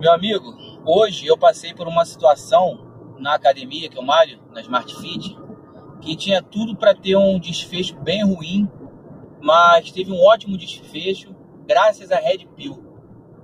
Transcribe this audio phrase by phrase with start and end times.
[0.00, 4.96] Meu amigo, hoje eu passei por uma situação na academia que eu malho, na Smart
[4.96, 5.36] Fit,
[6.00, 8.66] que tinha tudo para ter um desfecho bem ruim,
[9.42, 11.36] mas teve um ótimo desfecho
[11.66, 12.82] graças a Red Pill.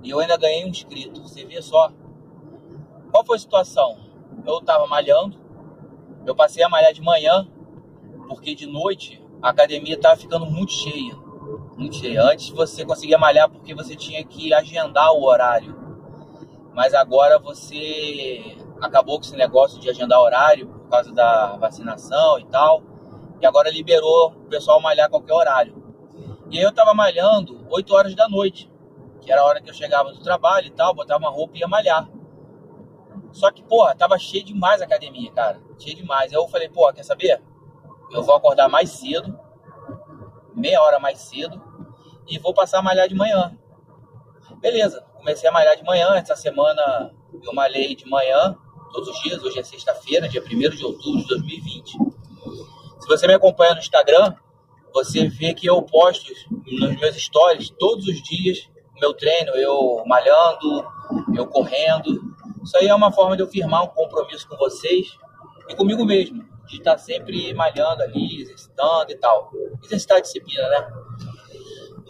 [0.01, 1.21] E eu ainda ganhei um inscrito.
[1.21, 1.91] Você vê só.
[3.11, 3.95] Qual foi a situação?
[4.43, 5.39] Eu estava malhando,
[6.25, 7.47] eu passei a malhar de manhã,
[8.27, 11.15] porque de noite a academia estava ficando muito cheia.
[11.77, 12.23] Muito cheia.
[12.23, 15.86] Antes você conseguia malhar porque você tinha que agendar o horário
[16.77, 22.45] mas agora você acabou com esse negócio de agendar horário por causa da vacinação e
[22.45, 22.83] tal,
[23.41, 25.75] e agora liberou o pessoal malhar qualquer horário.
[26.51, 28.71] E aí eu tava malhando 8 horas da noite,
[29.21, 31.61] que era a hora que eu chegava do trabalho e tal, botava uma roupa e
[31.61, 32.07] ia malhar.
[33.31, 35.59] Só que, porra, tava cheio demais a academia, cara.
[35.79, 36.31] Cheio demais.
[36.31, 37.41] Aí eu falei, porra, quer saber?
[38.11, 39.35] Eu vou acordar mais cedo,
[40.53, 41.59] meia hora mais cedo,
[42.27, 43.57] e vou passar a malhar de manhã.
[44.61, 46.15] Beleza, comecei a malhar de manhã.
[46.15, 47.13] Essa semana
[47.43, 48.55] eu malhei de manhã,
[48.91, 49.41] todos os dias.
[49.41, 51.91] Hoje é sexta-feira, dia 1 de outubro de 2020.
[52.99, 54.35] Se você me acompanha no Instagram,
[54.93, 56.31] você vê que eu posto
[56.65, 60.85] nos meus stories todos os dias o meu treino, eu malhando,
[61.35, 62.19] eu correndo.
[62.63, 65.15] Isso aí é uma forma de eu firmar um compromisso com vocês
[65.69, 69.51] e comigo mesmo, de estar sempre malhando ali, exercitando e tal.
[69.83, 70.87] Exercitar a disciplina, né?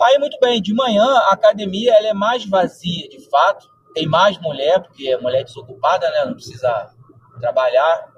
[0.02, 3.68] Aí, muito bem, de manhã a academia ela é mais vazia, de fato.
[3.94, 6.26] Tem mais mulher, porque é mulher desocupada, né?
[6.26, 6.94] Não precisa
[7.40, 8.14] trabalhar.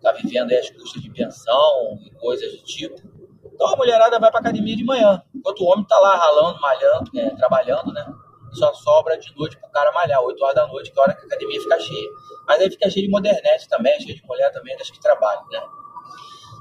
[0.00, 2.96] Tá vivendo aí as custas de pensão e coisas do tipo.
[3.44, 5.22] Então a mulherada vai pra academia de manhã.
[5.34, 7.34] Enquanto o homem tá lá ralando, malhando, né?
[7.36, 8.06] trabalhando, né?
[8.52, 11.14] Só sobra de noite pro cara malhar, 8 horas da noite, que é a hora
[11.14, 12.08] que a academia fica cheia.
[12.46, 15.60] Mas aí fica cheio de modernete também, cheio de mulher também, das que trabalham, né?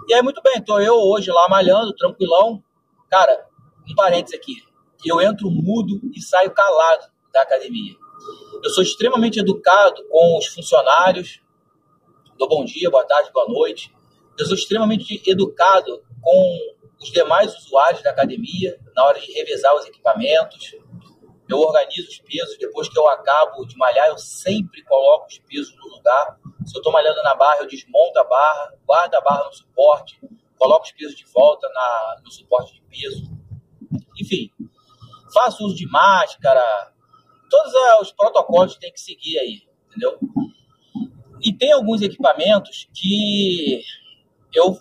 [0.08, 2.62] E aí, muito bem, tô eu hoje lá malhando, tranquilão.
[3.10, 3.47] Cara,
[3.90, 4.56] um parênteses aqui.
[5.06, 7.96] Eu entro mudo e saio calado da academia.
[8.64, 11.42] Eu sou extremamente educado com os funcionários.
[12.38, 13.94] Dou bom dia, boa tarde, boa noite.
[14.38, 19.86] Eu sou extremamente educado com os demais usuários da academia na hora de revezar os
[19.86, 20.76] equipamentos.
[21.48, 22.58] Eu organizo os pesos.
[22.58, 26.38] Depois que eu acabo de malhar, eu sempre coloco os pesos no lugar.
[26.66, 30.20] Se eu estou malhando na barra, eu desmonto a barra, guardo a barra no suporte,
[30.58, 33.37] coloco os pesos de volta na, no suporte de peso
[34.20, 34.50] enfim,
[35.34, 36.64] faça uso de máscara,
[37.50, 40.18] todos os protocolos que tem que seguir aí, entendeu?
[41.42, 43.82] E tem alguns equipamentos que
[44.54, 44.78] eu,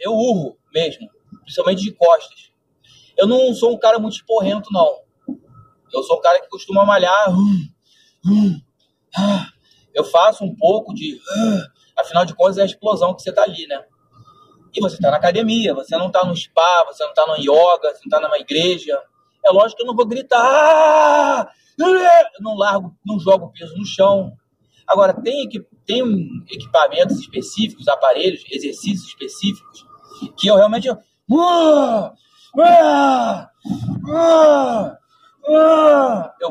[0.00, 1.10] eu urro mesmo,
[1.42, 2.52] principalmente de costas.
[3.16, 5.02] Eu não sou um cara muito esporrento, não.
[5.92, 7.28] Eu sou um cara que costuma malhar.
[9.92, 11.20] Eu faço um pouco de.
[11.98, 13.84] Afinal de contas, é a explosão que você tá ali, né?
[14.74, 17.90] E você está na academia, você não está no spa, você não está no yoga,
[17.90, 18.98] você não está numa igreja.
[19.44, 21.50] É lógico que eu não vou gritar, ah!
[22.40, 24.32] não largo, não jogo peso no chão.
[24.86, 25.48] Agora, tem,
[25.86, 26.02] tem
[26.50, 29.84] equipamentos específicos, aparelhos, exercícios específicos,
[30.38, 30.88] que eu realmente.
[30.88, 30.96] Eu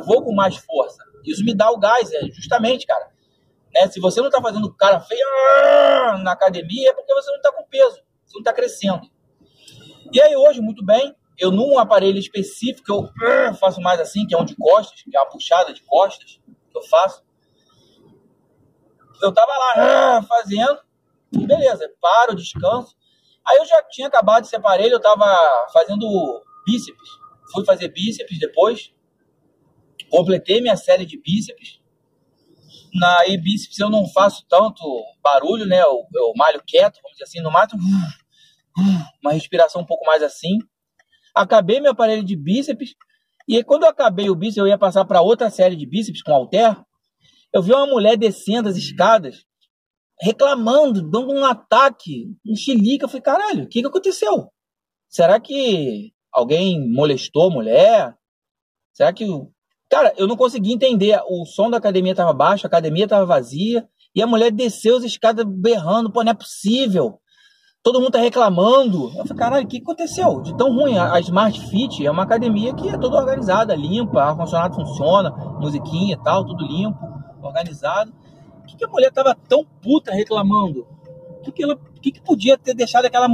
[0.06, 1.04] vou com mais força.
[1.26, 3.10] Isso me dá o gás, é justamente, cara.
[3.74, 3.88] Né?
[3.88, 5.26] Se você não está fazendo cara feio
[6.24, 8.02] na academia, é porque você não está com peso
[8.34, 9.02] não está crescendo.
[10.12, 14.36] E aí hoje, muito bem, eu num aparelho específico, eu uh, faço mais assim, que
[14.36, 17.24] é um de costas, que é uma puxada de costas que eu faço.
[19.22, 20.80] Eu tava lá uh, fazendo,
[21.32, 22.96] e beleza, paro, descanso.
[23.48, 25.26] Aí eu já tinha acabado esse aparelho, eu tava
[25.74, 26.08] fazendo
[26.66, 27.10] bíceps.
[27.52, 28.94] Fui fazer bíceps depois.
[30.10, 31.80] Completei minha série de bíceps.
[32.94, 34.84] Na e bíceps eu não faço tanto
[35.24, 35.82] barulho, né?
[35.82, 37.78] Eu, eu malho quieto, vamos dizer assim, no mato
[39.22, 40.58] uma respiração um pouco mais assim.
[41.36, 42.96] Acabei meu aparelho de bíceps.
[43.48, 46.22] E aí, quando eu acabei o bíceps, eu ia passar para outra série de bíceps
[46.22, 46.76] com halter.
[47.54, 49.46] Eu vi uma mulher descendo as escadas,
[50.20, 53.04] reclamando, dando um ataque, um chilique.
[53.04, 54.50] Eu falei, caralho, o que, que aconteceu?
[55.10, 58.16] Será que alguém molestou a mulher?
[58.94, 59.26] Será que.
[59.90, 61.20] Cara, eu não consegui entender.
[61.28, 65.04] O som da academia estava baixo, a academia estava vazia, e a mulher desceu as
[65.04, 66.12] escadas berrando.
[66.12, 67.21] Pô, não é possível
[67.84, 69.06] todo mundo tá reclamando.
[69.18, 70.42] Eu falei, caralho, o que aconteceu?
[70.42, 70.98] De tão ruim.
[70.98, 76.24] A, Smart Fit é uma academia que é toda organizada, limpa, ar-condicionado funciona, musiquinha e
[76.24, 77.00] tal, tudo limpo,
[77.42, 78.14] organizado.
[78.62, 80.88] O que, que a mulher tava tão puta reclamando?
[81.40, 83.28] O que, que, ela, que, que podia ter deixado aquela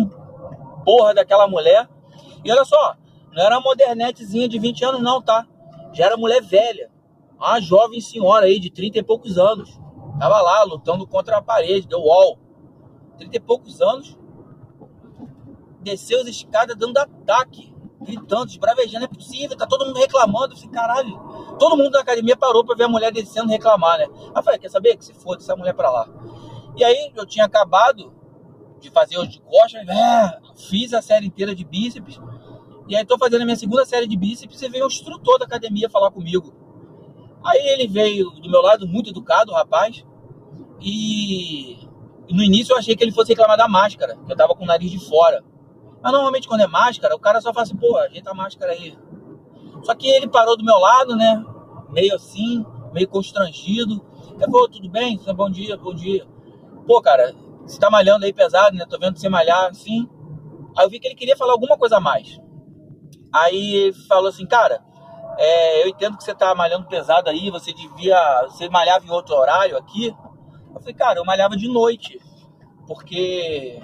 [0.85, 1.87] porra daquela mulher?
[2.43, 2.95] E olha só,
[3.33, 5.45] não era uma modernetezinha de 20 anos, não, tá?
[5.93, 6.89] Já era mulher velha.
[7.37, 9.69] Uma jovem senhora aí de 30 e poucos anos.
[10.17, 12.39] Tava lá lutando contra a parede, deu wall.
[13.17, 14.16] 30 e poucos anos,
[15.89, 17.73] desceu as escadas dando ataque.
[17.99, 20.55] gritando, esbravejando, é possível, tá todo mundo reclamando.
[20.55, 21.17] Falei, caralho,
[21.59, 24.07] todo mundo na academia parou pra ver a mulher descendo reclamar, né?
[24.35, 24.95] Aí falei, quer saber?
[24.97, 26.07] Que se foda essa mulher pra lá.
[26.75, 28.13] E aí eu tinha acabado
[28.79, 30.39] de fazer os de costas, é,
[30.69, 32.19] fiz a série inteira de bíceps.
[32.87, 35.45] E aí tô fazendo a minha segunda série de bíceps e veio o instrutor da
[35.45, 36.53] academia falar comigo.
[37.43, 40.05] Aí ele veio do meu lado, muito educado, rapaz.
[40.79, 41.77] E
[42.29, 44.67] no início eu achei que ele fosse reclamar da máscara, que eu tava com o
[44.67, 45.43] nariz de fora.
[46.07, 48.97] Mas normalmente quando é máscara, o cara só fala assim, pô, ajeita a máscara aí.
[49.83, 51.43] Só que ele parou do meu lado, né?
[51.89, 54.01] Meio assim, meio constrangido.
[54.39, 55.19] Eu falou, tudo bem?
[55.35, 56.25] Bom dia, bom dia.
[56.85, 58.85] Pô, cara, você tá malhando aí pesado, né?
[58.89, 60.07] Tô vendo você malhar assim.
[60.77, 62.39] Aí eu vi que ele queria falar alguma coisa a mais.
[63.33, 64.81] Aí falou assim, cara,
[65.37, 68.43] é, eu entendo que você tá malhando pesado aí, você devia.
[68.43, 70.15] Você malhava em outro horário aqui.
[70.73, 72.17] Eu falei, cara, eu malhava de noite,
[72.87, 73.83] porque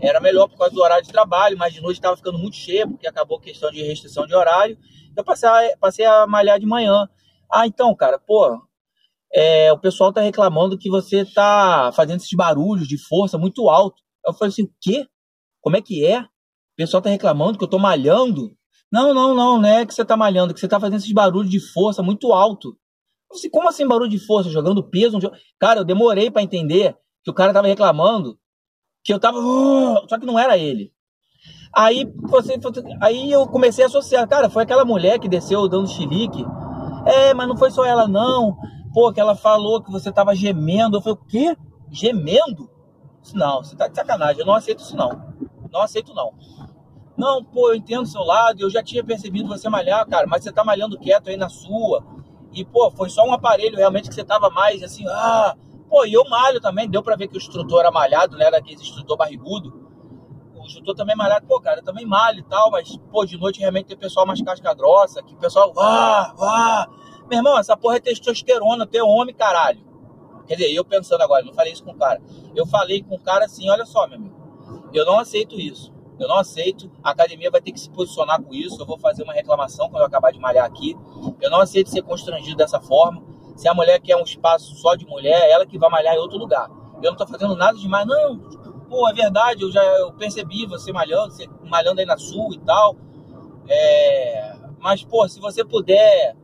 [0.00, 2.88] era melhor por causa do horário de trabalho, mas de noite estava ficando muito cheio,
[2.88, 4.78] porque acabou a questão de restrição de horário.
[5.16, 7.08] Eu passei a, passei a malhar de manhã.
[7.52, 8.60] Ah, então, cara, pô,
[9.32, 14.02] é, o pessoal tá reclamando que você tá fazendo esses barulhos de força muito alto.
[14.26, 15.06] Eu falei assim, o quê?
[15.60, 16.20] Como é que é?
[16.20, 16.26] O
[16.76, 18.56] pessoal tá reclamando que eu tô malhando?
[18.90, 21.50] Não, não, não, não é que você tá malhando, que você tá fazendo esses barulhos
[21.50, 22.76] de força muito alto.
[23.30, 24.48] Eu falei, como assim barulho de força?
[24.50, 25.18] Jogando peso?
[25.58, 28.38] Cara, eu demorei para entender que o cara tava reclamando
[29.08, 29.38] que eu tava.
[30.06, 30.92] Só que não era ele.
[31.74, 32.60] Aí, você,
[33.00, 34.28] aí eu comecei a associar.
[34.28, 36.44] Cara, foi aquela mulher que desceu dando chilique.
[37.06, 38.58] É, mas não foi só ela, não.
[38.92, 40.98] Pô, que ela falou que você tava gemendo.
[40.98, 41.56] Eu falei, o quê?
[41.90, 42.68] Gemendo?
[43.32, 44.40] Não, você tá de sacanagem.
[44.40, 45.34] Eu não aceito isso, não.
[45.72, 46.34] Não aceito, não.
[47.16, 48.60] Não, pô, eu entendo o seu lado.
[48.60, 50.26] Eu já tinha percebido você malhar, cara.
[50.26, 52.04] Mas você tá malhando quieto aí na sua.
[52.52, 55.56] E, pô, foi só um aparelho realmente que você tava mais assim, ah.
[55.88, 56.88] Pô, e eu malho também.
[56.88, 58.44] Deu pra ver que o instrutor era malhado, né?
[58.46, 59.88] Era aquele instrutor barrigudo.
[60.54, 61.46] O instrutor também malhado.
[61.46, 62.70] Pô, cara, eu também malho e tal.
[62.70, 65.22] Mas, pô, de noite realmente tem pessoal mais casca grossa.
[65.22, 66.88] Que o pessoal, ah, ah
[67.28, 69.86] meu irmão, essa porra é testosterona, teu homem, caralho.
[70.46, 72.22] Quer dizer, eu pensando agora, não falei isso com o cara.
[72.56, 74.88] Eu falei com o cara assim, olha só, meu amigo.
[74.94, 75.92] Eu não aceito isso.
[76.18, 76.90] Eu não aceito.
[77.02, 78.80] A academia vai ter que se posicionar com isso.
[78.80, 80.96] Eu vou fazer uma reclamação quando eu acabar de malhar aqui.
[81.38, 83.22] Eu não aceito ser constrangido dessa forma.
[83.58, 86.38] Se a mulher quer um espaço só de mulher, ela que vai malhar em outro
[86.38, 86.70] lugar.
[87.02, 88.06] Eu não tô fazendo nada demais.
[88.06, 88.38] Não,
[88.88, 89.62] pô, é verdade.
[89.62, 92.94] Eu já eu percebi você malhando, você malhando aí na sul e tal.
[93.68, 94.56] É...
[94.78, 96.36] Mas, pô, se você puder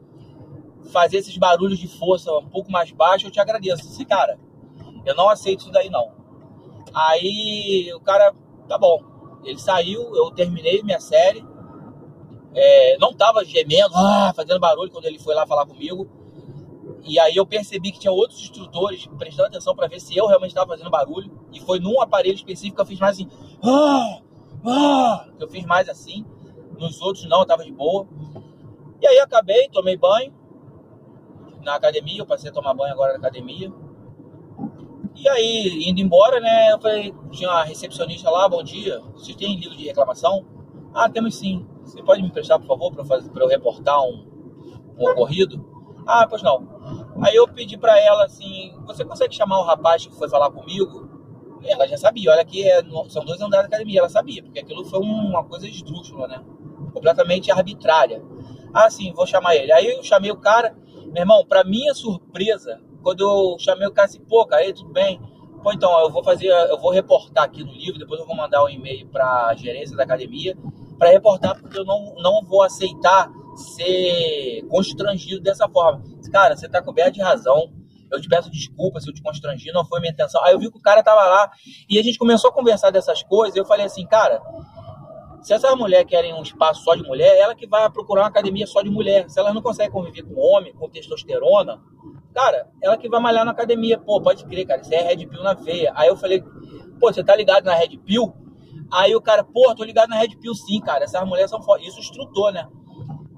[0.91, 3.87] fazer esses barulhos de força um pouco mais baixo, eu te agradeço.
[3.87, 4.37] Esse cara,
[5.07, 6.11] eu não aceito isso daí não.
[6.93, 8.35] Aí o cara,
[8.69, 9.01] tá bom.
[9.45, 11.47] Ele saiu, eu terminei minha série.
[12.53, 16.24] É, não tava gemendo, ah, fazendo barulho quando ele foi lá falar comigo.
[17.05, 20.51] E aí eu percebi que tinha outros instrutores prestando atenção para ver se eu realmente
[20.51, 21.31] estava fazendo barulho.
[21.53, 23.29] E foi num aparelho específico que eu fiz mais assim,
[23.63, 24.21] ah,
[24.67, 26.25] ah, eu fiz mais assim.
[26.79, 28.09] Nos outros não, eu tava de boa.
[29.01, 30.33] E aí acabei, tomei banho,
[31.63, 33.73] na academia, eu passei a tomar banho agora na academia.
[35.17, 39.59] E aí, indo embora, né, eu falei, tinha uma recepcionista lá, bom dia, vocês têm
[39.59, 40.45] livro de reclamação?
[40.93, 41.67] Ah, temos sim.
[41.85, 44.27] Você pode me emprestar, por favor, para eu reportar um,
[44.99, 45.74] um ocorrido?
[46.07, 46.67] Ah, pois não.
[47.23, 51.09] Aí eu pedi para ela assim, você consegue chamar o rapaz que foi falar comigo?
[51.65, 54.85] Ela já sabia, olha que é, são dois andares da academia, ela sabia, porque aquilo
[54.85, 56.45] foi uma coisa esdrúxula, né?
[56.93, 58.23] Completamente arbitrária.
[58.73, 59.73] Ah, sim, vou chamar ele.
[59.73, 64.07] Aí eu chamei o cara, meu irmão, para minha surpresa, quando eu chamei o cara
[64.07, 65.21] assim, pô, cara, aí, tudo bem?
[65.63, 68.63] Pô, então, eu vou fazer, eu vou reportar aqui no livro, depois eu vou mandar
[68.63, 70.55] um e-mail para a gerência da academia
[70.99, 76.03] para reportar, porque eu não, não vou aceitar ser constrangido dessa forma.
[76.31, 77.73] Cara, você tá coberto de razão.
[78.11, 80.43] Eu te peço desculpa se eu te constrangi, não foi minha intenção.
[80.45, 81.51] Aí eu vi que o cara tava lá
[81.89, 83.57] e a gente começou a conversar dessas coisas.
[83.57, 84.41] Eu falei assim, cara,
[85.43, 88.67] se essas mulheres querem um espaço só de mulher, ela que vai procurar uma academia
[88.67, 89.29] só de mulher.
[89.29, 91.81] Se elas não conseguem conviver com homem, com testosterona,
[92.33, 93.99] cara, ela que vai malhar na academia.
[93.99, 95.93] Pô, pode crer, cara, isso é Red Pill na veia.
[95.97, 96.43] Aí eu falei,
[97.01, 98.33] pô, você tá ligado na Red Pill?
[98.91, 101.05] Aí o cara, pô, tô ligado na Red Pill sim, cara.
[101.05, 101.87] Essas mulheres são fodas.
[101.87, 102.67] Isso instrutor, né?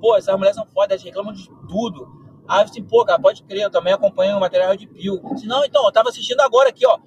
[0.01, 2.09] Pô, essas mulheres são fodas, elas reclamam de tudo.
[2.49, 5.21] Aí eu assim, pô, cara, pode crer, eu também acompanho o material Red Pill.
[5.37, 6.99] Se não, então, eu tava assistindo agora aqui, ó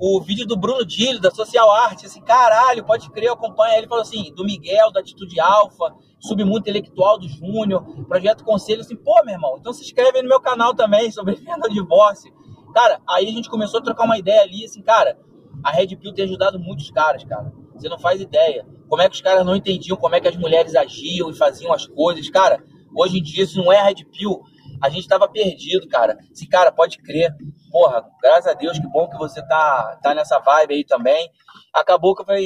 [0.00, 3.78] o vídeo do Bruno Dillo, da Social Art, assim, caralho, pode crer, acompanha.
[3.78, 8.94] Ele falou assim, do Miguel, da Atitude Alfa, Submundo Intelectual do Júnior, Projeto Conselho, assim,
[8.94, 12.32] pô, meu irmão, então se inscreve aí no meu canal também sobre venda do divórcio.
[12.72, 15.18] Cara, aí a gente começou a trocar uma ideia ali, assim, cara,
[15.64, 17.52] a Red Pill tem ajudado muitos caras, cara.
[17.74, 18.64] Você não faz ideia.
[18.88, 21.72] Como é que os caras não entendiam como é que as mulheres agiam e faziam
[21.72, 22.28] as coisas.
[22.30, 22.62] Cara,
[22.96, 24.40] hoje em dia isso não é Red Pill.
[24.82, 26.16] A gente tava perdido, cara.
[26.32, 27.34] Esse cara, pode crer
[27.70, 31.30] porra, graças a Deus, que bom que você tá, tá nessa vibe aí também.
[31.74, 32.36] Acabou que eu,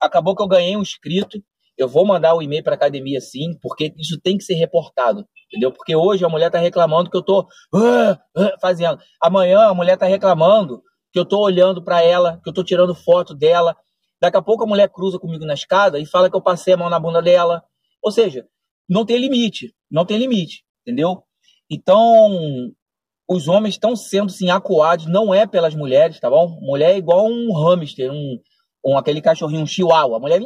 [0.00, 1.38] acabou que eu ganhei um inscrito.
[1.78, 5.24] eu vou mandar o um e-mail para academia sim, porque isso tem que ser reportado,
[5.46, 5.72] entendeu?
[5.72, 7.40] Porque hoje a mulher tá reclamando que eu tô
[7.74, 8.98] uh, uh, fazendo.
[9.20, 12.94] Amanhã a mulher tá reclamando que eu tô olhando para ela, que eu tô tirando
[12.94, 13.76] foto dela.
[14.20, 16.76] Daqui a pouco a mulher cruza comigo na escada e fala que eu passei a
[16.76, 17.62] mão na bunda dela.
[18.02, 18.46] Ou seja,
[18.88, 21.22] não tem limite, não tem limite, entendeu?
[21.70, 22.72] Então,
[23.28, 26.48] os homens estão sendo sim acuados, não é pelas mulheres, tá bom?
[26.60, 28.38] Mulher é igual um hamster, um,
[28.84, 30.16] um aquele cachorrinho, um chihuahua.
[30.16, 30.40] A mulher,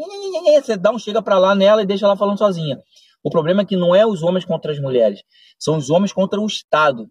[0.62, 2.78] você dá um chega para lá nela e deixa ela falando sozinha.
[3.22, 5.22] O problema é que não é os homens contra as mulheres,
[5.58, 7.08] são os homens contra o Estado,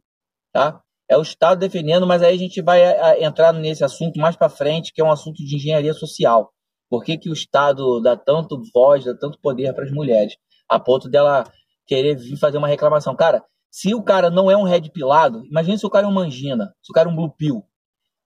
[0.52, 0.80] tá?
[1.14, 2.82] É o Estado defendendo, mas aí a gente vai
[3.24, 6.52] entrar nesse assunto mais para frente, que é um assunto de engenharia social.
[6.90, 10.36] Por que, que o Estado dá tanto voz, dá tanto poder para as mulheres,
[10.68, 11.44] a ponto dela
[11.86, 13.16] querer vir fazer uma reclamação?
[13.16, 16.14] Cara, se o cara não é um red pilado, imagine se o cara é um
[16.14, 17.64] mangina, se o cara é um blue pill.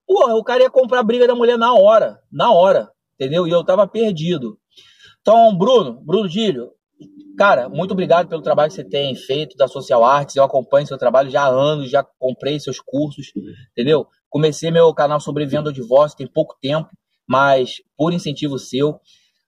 [0.08, 2.90] Pô, o cara ia comprar a briga da mulher na hora, na hora,
[3.20, 3.46] entendeu?
[3.46, 4.58] E eu tava perdido.
[5.20, 6.72] Então, Bruno, Bruno Dílio,
[7.38, 10.36] cara, muito obrigado pelo trabalho que você tem feito da Social Arts.
[10.36, 13.28] Eu acompanho seu trabalho já há anos, já comprei seus cursos,
[13.72, 14.08] entendeu?
[14.30, 16.90] Comecei meu canal Sobrevivendo ao Divórcio tem pouco tempo,
[17.28, 19.00] mas por incentivo seu.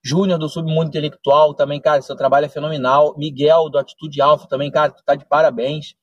[0.04, 3.16] Júnior do Submundo Intelectual também, cara, seu trabalho é fenomenal.
[3.18, 5.96] Miguel do Atitude Alfa também, cara, tu tá de parabéns.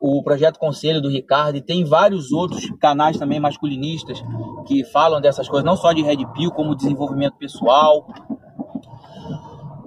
[0.00, 4.22] O Projeto Conselho do Ricardo e tem vários outros canais também masculinistas
[4.66, 8.06] que falam dessas coisas, não só de Red Pill, como desenvolvimento pessoal.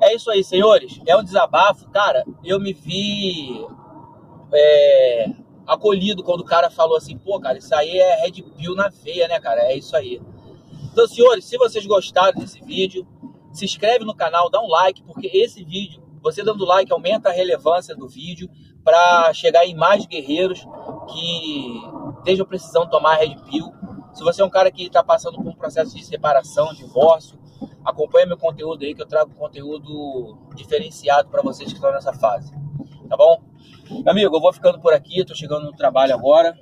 [0.02, 1.00] É isso aí, senhores.
[1.06, 1.90] É um desabafo.
[1.90, 3.66] Cara, eu me vi
[4.54, 5.30] é,
[5.66, 9.28] acolhido quando o cara falou assim, pô, cara, isso aí é Red Pill na veia,
[9.28, 9.62] né, cara?
[9.62, 10.22] É isso aí.
[10.92, 13.08] Então, senhores, se vocês gostaram desse vídeo,
[13.52, 17.34] se inscreve no canal, dá um like, porque esse vídeo, você dando like, aumenta a
[17.34, 18.50] relevância do vídeo
[18.84, 20.66] para chegar em mais guerreiros
[21.08, 21.82] que
[22.20, 23.72] estejam precisando tomar Red Pill.
[24.14, 27.37] Se você é um cara que está passando por um processo de separação, divórcio,
[27.88, 32.52] acompanha meu conteúdo aí que eu trago conteúdo diferenciado para vocês que estão nessa fase.
[33.08, 33.42] Tá bom?
[34.06, 36.54] Amigo, eu vou ficando por aqui, estou chegando no trabalho agora.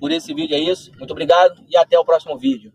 [0.00, 0.90] Por esse vídeo é isso.
[0.98, 2.72] Muito obrigado e até o próximo vídeo.